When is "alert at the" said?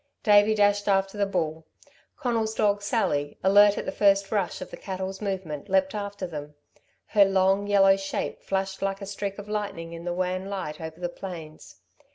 3.43-3.91